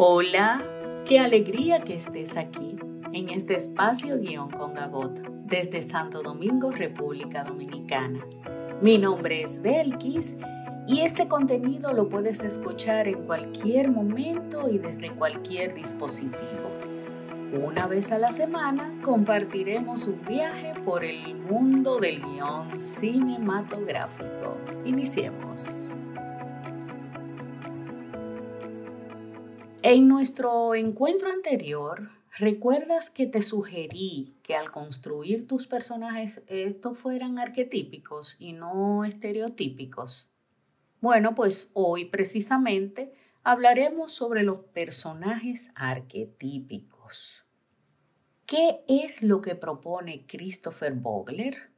[0.00, 0.62] Hola,
[1.04, 2.76] qué alegría que estés aquí
[3.12, 5.10] en este espacio guion con Gabot
[5.46, 8.20] desde Santo Domingo, República Dominicana.
[8.80, 10.36] Mi nombre es Belkis
[10.86, 16.70] y este contenido lo puedes escuchar en cualquier momento y desde cualquier dispositivo.
[17.60, 24.58] Una vez a la semana compartiremos un viaje por el mundo del guion cinematográfico.
[24.84, 25.90] Iniciemos.
[29.90, 37.38] En nuestro encuentro anterior, ¿recuerdas que te sugerí que al construir tus personajes estos fueran
[37.38, 40.30] arquetípicos y no estereotípicos?
[41.00, 47.46] Bueno, pues hoy precisamente hablaremos sobre los personajes arquetípicos.
[48.44, 51.70] ¿Qué es lo que propone Christopher Vogler?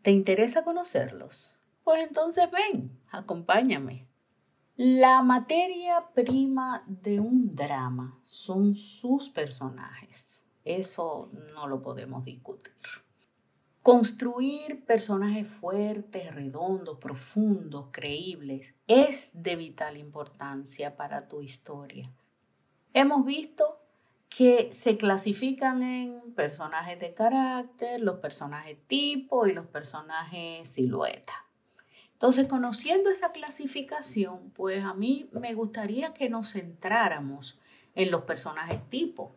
[0.00, 1.58] ¿Te interesa conocerlos?
[1.84, 4.05] Pues entonces ven, acompáñame.
[4.78, 10.44] La materia prima de un drama son sus personajes.
[10.66, 12.74] Eso no lo podemos discutir.
[13.80, 22.12] Construir personajes fuertes, redondos, profundos, creíbles es de vital importancia para tu historia.
[22.92, 23.80] Hemos visto
[24.28, 31.45] que se clasifican en personajes de carácter, los personajes tipo y los personajes silueta.
[32.16, 37.60] Entonces, conociendo esa clasificación, pues a mí me gustaría que nos centráramos
[37.94, 39.36] en los personajes tipo,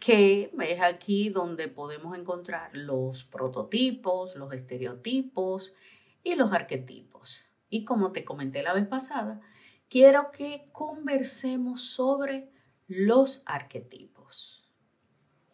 [0.00, 5.74] que es aquí donde podemos encontrar los prototipos, los estereotipos
[6.22, 7.50] y los arquetipos.
[7.68, 9.42] Y como te comenté la vez pasada,
[9.90, 12.50] quiero que conversemos sobre
[12.88, 14.66] los arquetipos.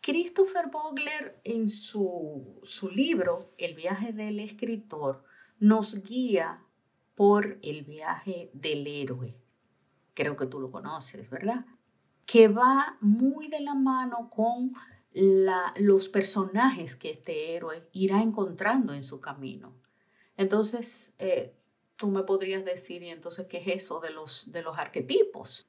[0.00, 5.24] Christopher Vogler en su, su libro El viaje del escritor
[5.60, 6.64] nos guía
[7.14, 9.36] por el viaje del héroe.
[10.14, 11.66] Creo que tú lo conoces, ¿verdad?
[12.26, 14.72] Que va muy de la mano con
[15.76, 19.76] los personajes que este héroe irá encontrando en su camino.
[20.36, 21.54] Entonces, eh,
[21.96, 25.68] tú me podrías decir, ¿y entonces qué es eso de los, de los arquetipos?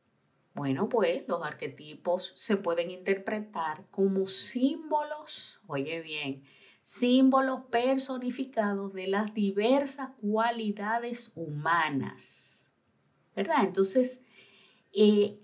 [0.53, 6.44] Bueno, pues los arquetipos se pueden interpretar como símbolos, oye bien,
[6.84, 12.68] símbolos personificados de las diversas cualidades humanas.
[13.36, 13.64] ¿Verdad?
[13.64, 14.22] Entonces,
[14.94, 15.40] eh,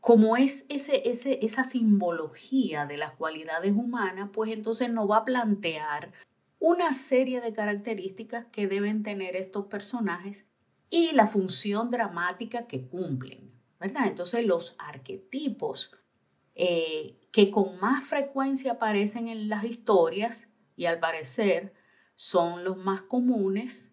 [0.00, 5.24] como es ese, ese, esa simbología de las cualidades humanas, pues entonces nos va a
[5.24, 6.12] plantear
[6.58, 10.46] una serie de características que deben tener estos personajes
[10.90, 14.06] y la función dramática que cumplen, ¿verdad?
[14.06, 15.92] Entonces los arquetipos
[16.54, 21.74] eh, que con más frecuencia aparecen en las historias y al parecer
[22.14, 23.92] son los más comunes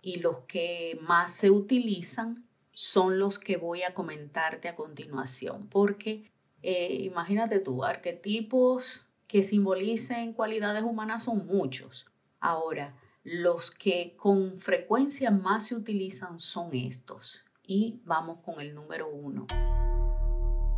[0.00, 6.30] y los que más se utilizan son los que voy a comentarte a continuación, porque
[6.62, 12.06] eh, imagínate tú, arquetipos que simbolicen cualidades humanas son muchos.
[12.38, 17.42] Ahora, los que con frecuencia más se utilizan son estos.
[17.60, 19.48] Y vamos con el número uno.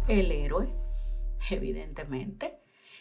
[0.09, 0.86] El héroe
[1.51, 2.59] evidentemente,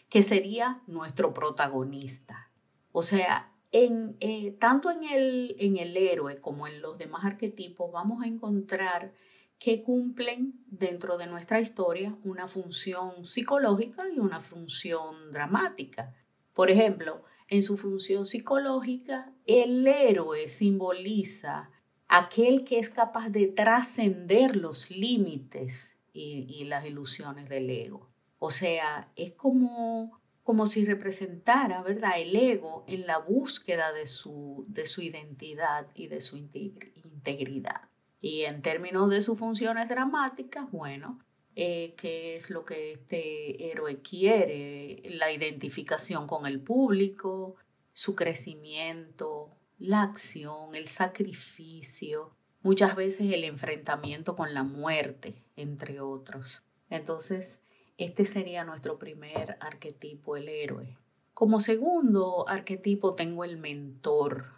[0.10, 2.52] que sería nuestro protagonista.
[2.92, 7.92] O sea, en, eh, tanto en el, en el héroe como en los demás arquetipos
[7.92, 9.14] vamos a encontrar
[9.60, 16.14] que cumplen dentro de nuestra historia una función psicológica y una función dramática.
[16.54, 21.72] Por ejemplo, en su función psicológica, el héroe simboliza
[22.08, 28.15] aquel que es capaz de trascender los límites y las ilusiones del ego.
[28.46, 34.66] O sea, es como, como si representara, ¿verdad?, el ego en la búsqueda de su,
[34.68, 37.90] de su identidad y de su integridad.
[38.20, 44.04] Y en términos de sus funciones dramáticas, bueno, eh, qué es lo que este héroe
[44.04, 47.56] quiere, la identificación con el público,
[47.94, 56.62] su crecimiento, la acción, el sacrificio, muchas veces el enfrentamiento con la muerte, entre otros.
[56.92, 57.58] Entonces,
[57.98, 60.98] este sería nuestro primer arquetipo, el héroe.
[61.34, 64.54] Como segundo arquetipo tengo el mentor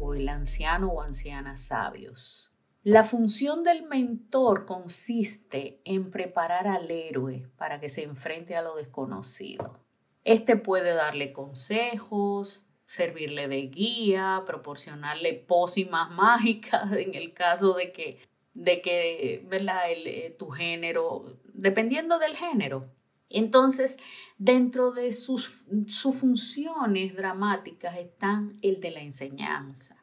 [0.00, 2.50] o el anciano o anciana sabios.
[2.82, 8.76] La función del mentor consiste en preparar al héroe para que se enfrente a lo
[8.76, 9.78] desconocido.
[10.24, 18.18] Este puede darle consejos, servirle de guía, proporcionarle pócimas mágicas en el caso de que
[18.54, 19.90] de que, ¿verdad?
[19.90, 22.88] El, eh, tu género, dependiendo del género.
[23.28, 23.98] Entonces,
[24.38, 30.00] dentro de sus, sus funciones dramáticas están el de la enseñanza.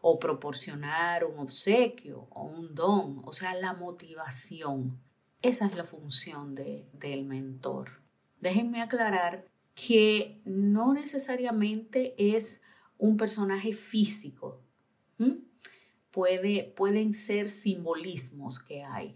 [0.00, 4.96] o proporcionar un obsequio o un don, o sea, la motivación.
[5.42, 8.00] Esa es la función del mentor.
[8.40, 12.62] Déjenme aclarar que no necesariamente es
[12.96, 14.60] un personaje físico.
[16.18, 19.14] Puede, pueden ser simbolismos que hay.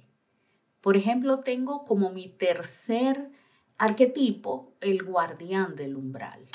[0.80, 3.28] Por ejemplo, tengo como mi tercer
[3.76, 6.46] arquetipo el guardián del umbral.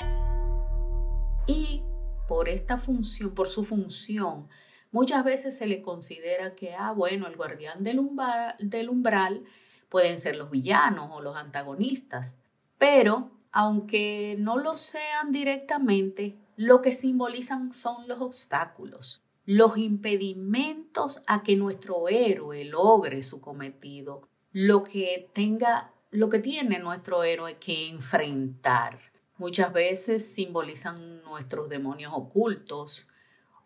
[1.46, 1.82] Y
[2.26, 4.48] por esta función, por su función,
[4.90, 9.44] muchas veces se le considera que, ah, bueno, el guardián del umbral, del umbral
[9.90, 12.40] pueden ser los villanos o los antagonistas,
[12.78, 21.42] pero aunque no lo sean directamente, lo que simbolizan son los obstáculos, los impedimentos a
[21.42, 27.88] que nuestro héroe logre su cometido, lo que tenga, lo que tiene nuestro héroe que
[27.88, 29.00] enfrentar.
[29.38, 33.08] Muchas veces simbolizan nuestros demonios ocultos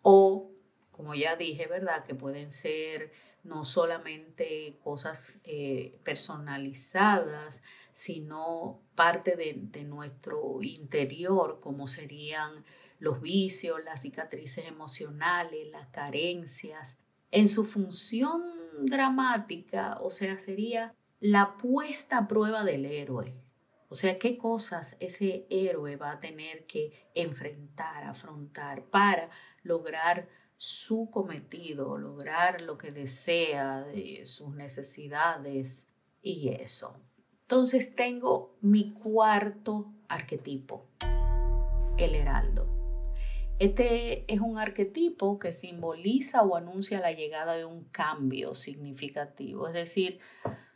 [0.02, 0.52] o,
[0.92, 2.04] como ya dije, ¿verdad?
[2.04, 3.10] Que pueden ser
[3.42, 12.64] no solamente cosas eh, personalizadas, sino parte de, de, nuestro interior, como serían
[13.02, 16.98] los vicios, las cicatrices emocionales, las carencias.
[17.32, 18.44] En su función
[18.84, 23.34] dramática, o sea, sería la puesta a prueba del héroe,
[23.88, 29.30] o sea, qué cosas ese héroe va a tener que enfrentar, afrontar para
[29.64, 35.90] lograr su cometido, lograr lo que desea, de sus necesidades
[36.22, 37.00] y eso.
[37.40, 40.86] Entonces tengo mi cuarto arquetipo,
[41.98, 42.81] el heraldo.
[43.58, 49.74] Este es un arquetipo que simboliza o anuncia la llegada de un cambio significativo, es
[49.74, 50.20] decir,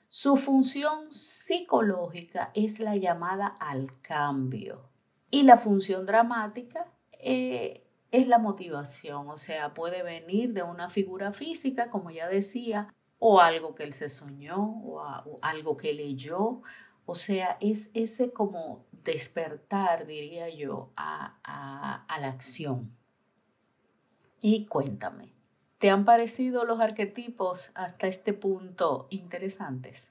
[0.08, 4.88] su función psicológica es la llamada al cambio.
[5.30, 6.86] Y la función dramática
[7.18, 12.94] eh, es la motivación, o sea, puede venir de una figura física, como ya decía,
[13.18, 16.62] o algo que él se soñó, o, algo que leyó,
[17.04, 22.96] o sea, es ese como despertar, diría yo, a, a la acción.
[24.40, 25.36] Y cuéntame,
[25.78, 30.08] ¿Te han parecido los arquetipos hasta este punto interesantes?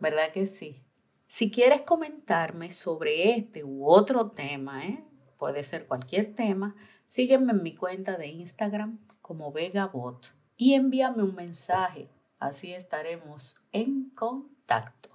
[0.00, 0.82] ¿Verdad que sí?
[1.28, 5.04] Si quieres comentarme sobre este u otro tema, ¿eh?
[5.38, 6.74] puede ser cualquier tema,
[7.06, 12.08] sígueme en mi cuenta de Instagram como VegaBot y envíame un mensaje.
[12.40, 15.10] Así estaremos en contacto.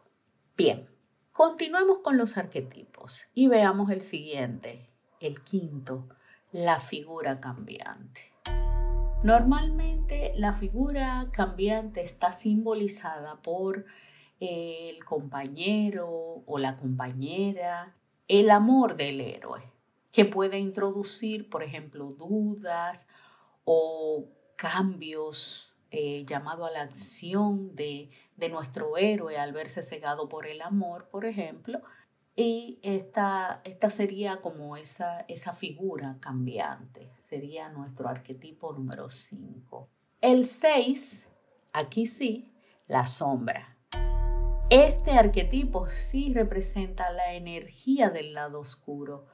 [0.55, 0.87] Bien,
[1.33, 4.86] continuemos con los arquetipos y veamos el siguiente,
[5.19, 6.07] el quinto,
[6.51, 8.31] la figura cambiante.
[9.23, 13.85] Normalmente la figura cambiante está simbolizada por
[14.39, 17.95] el compañero o la compañera,
[18.27, 19.63] el amor del héroe,
[20.11, 23.07] que puede introducir, por ejemplo, dudas
[23.65, 24.25] o
[24.55, 30.61] cambios eh, llamado a la acción de, de nuestro héroe al verse cegado por el
[30.61, 31.81] amor, por ejemplo,
[32.39, 39.89] y esta, esta sería como esa, esa figura cambiante, sería nuestro arquetipo número 5.
[40.21, 41.25] El 6,
[41.73, 42.53] aquí sí,
[42.87, 43.75] la sombra.
[44.69, 49.25] Este arquetipo sí representa la energía del lado oscuro.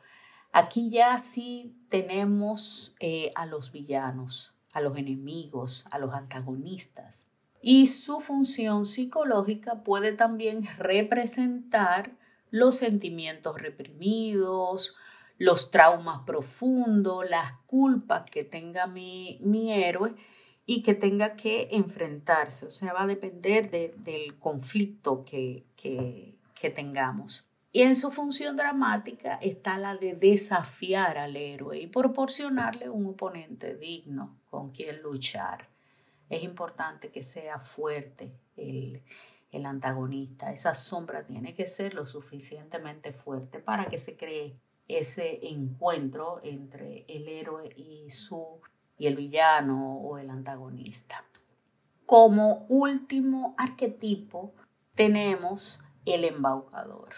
[0.53, 7.31] Aquí ya sí tenemos eh, a los villanos, a los enemigos, a los antagonistas.
[7.61, 12.22] Y su función psicológica puede también representar
[12.53, 14.95] los sentimientos reprimidos,
[15.39, 20.13] los traumas profundos, las culpas que tenga mi, mi héroe
[20.67, 22.67] y que tenga que enfrentarse.
[22.67, 27.49] O sea, va a depender del conflicto que, que, que tengamos.
[27.71, 33.75] Y en su función dramática está la de desafiar al héroe y proporcionarle un oponente
[33.75, 35.69] digno con quien luchar.
[36.29, 39.01] Es importante que sea fuerte el,
[39.53, 40.51] el antagonista.
[40.51, 47.05] Esa sombra tiene que ser lo suficientemente fuerte para que se cree ese encuentro entre
[47.07, 48.59] el héroe y su
[48.97, 51.23] y el villano o el antagonista.
[52.05, 54.53] Como último arquetipo
[54.93, 57.09] tenemos el embaucador.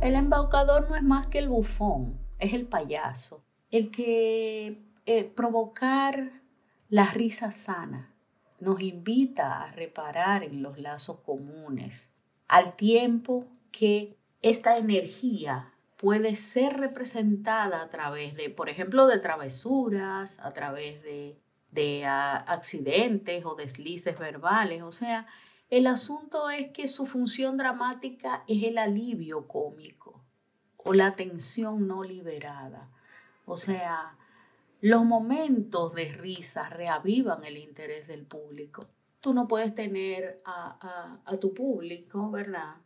[0.00, 6.42] El embaucador no es más que el bufón, es el payaso, el que eh, provocar
[6.88, 8.14] la risa sana,
[8.60, 12.12] nos invita a reparar en los lazos comunes,
[12.48, 20.38] al tiempo que esta energía puede ser representada a través de, por ejemplo, de travesuras,
[20.40, 21.38] a través de,
[21.70, 24.82] de ah, accidentes o deslices verbales.
[24.82, 25.26] O sea,
[25.70, 30.22] el asunto es que su función dramática es el alivio cómico
[30.76, 32.90] o la tensión no liberada.
[33.46, 34.16] O sea,
[34.80, 38.86] Los momentos de risa reavivan el interés del público.
[39.20, 42.76] Tú no puedes tener a, tu público, ¿verdad?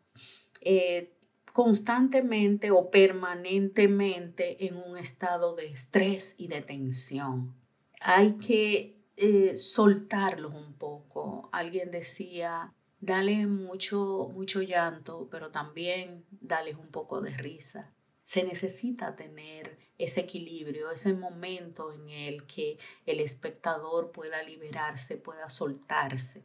[0.60, 1.12] Eh,
[1.52, 7.54] constantemente o permanentemente en un estado de estrés y de tensión.
[8.00, 11.50] Hay que eh, soltarlos un poco.
[11.52, 17.92] Alguien decía, dale mucho, mucho llanto, pero también dale un poco de risa.
[18.30, 25.50] Se necesita tener ese equilibrio, ese momento en el que el espectador pueda liberarse, pueda
[25.50, 26.44] soltarse.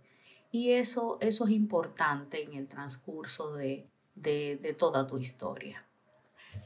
[0.51, 5.86] Y eso, eso es importante en el transcurso de, de, toda tu historia.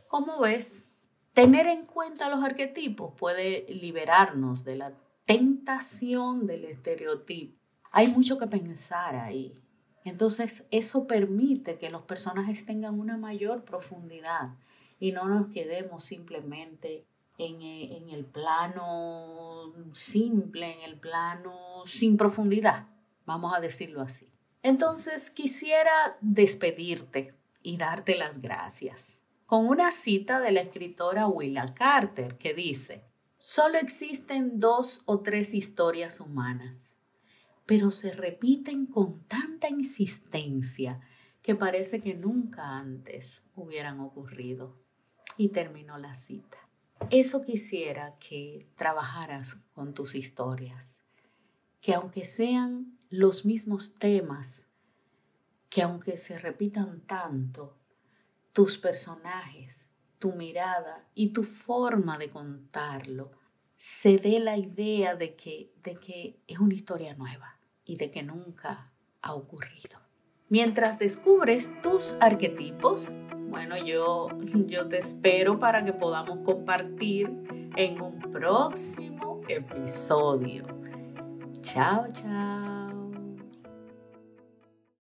[0.07, 0.85] Como ves,
[1.33, 4.93] tener en cuenta los arquetipos puede liberarnos de la
[5.25, 7.59] tentación del estereotipo.
[7.91, 9.53] Hay mucho que pensar ahí.
[10.05, 14.51] Entonces, eso permite que los personajes tengan una mayor profundidad
[14.99, 17.05] y no nos quedemos simplemente
[17.37, 22.87] en, eh, en, el plano simple, en el plano sin profundidad,
[23.25, 24.29] vamos a decirlo así.
[24.61, 29.21] Entonces, quisiera despedirte y darte las gracias.
[29.45, 33.05] Con una cita de la escritora Willa Carter que dice,
[33.37, 36.97] solo existen dos o tres historias humanas,
[37.65, 41.01] pero se repiten con tanta insistencia
[41.41, 44.75] que parece que nunca antes hubieran ocurrido.
[45.39, 46.57] Y terminó la cita.
[47.11, 50.99] Eso quisiera que trabajaras con tus historias,
[51.79, 54.67] que aunque sean los mismos temas,
[55.69, 57.77] que aunque se repitan tanto,
[58.51, 63.31] tus personajes, tu mirada y tu forma de contarlo,
[63.77, 68.23] se dé la idea de que, de que es una historia nueva y de que
[68.23, 68.91] nunca
[69.21, 70.01] ha ocurrido.
[70.49, 73.13] Mientras descubres tus arquetipos,
[73.49, 74.29] bueno, yo,
[74.67, 77.29] yo te espero para que podamos compartir
[77.75, 80.63] en un próximo episodio.
[81.61, 82.78] Chao, chao.